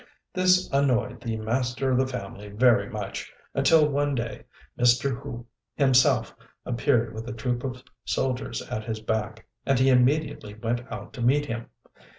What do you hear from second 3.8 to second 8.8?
one day Mr. Hu himself appeared with a troop of soldiers